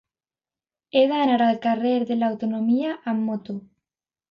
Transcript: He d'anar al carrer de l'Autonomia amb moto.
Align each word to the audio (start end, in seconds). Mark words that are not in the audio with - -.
He 0.93 1.03
d'anar 1.11 1.35
al 1.49 1.59
carrer 1.67 1.93
de 2.13 2.19
l'Autonomia 2.23 2.99
amb 3.15 3.25
moto. 3.31 3.59